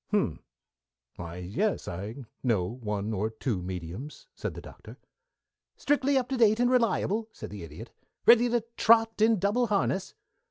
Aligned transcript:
"H'm! 0.09 0.39
Why 1.17 1.35
yes, 1.35 1.87
I 1.87 2.25
know 2.41 2.63
one 2.65 3.13
or 3.13 3.29
two 3.29 3.61
mediums," 3.61 4.25
said 4.33 4.55
the 4.55 4.61
Doctor. 4.61 4.97
"Strictly 5.77 6.17
up 6.17 6.27
to 6.29 6.37
date 6.37 6.59
and 6.59 6.71
reliable?" 6.71 7.29
said 7.31 7.51
the 7.51 7.61
Idiot. 7.61 7.91
"Ready 8.25 8.49
to 8.49 8.61
trot 8.77 9.21
in 9.21 9.37
double 9.37 9.67
harness?" 9.67 10.15